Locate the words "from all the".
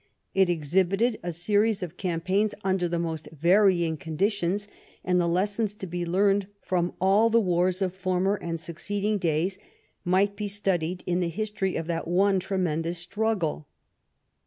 6.59-7.39